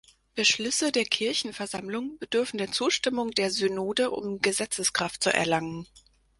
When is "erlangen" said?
5.31-5.85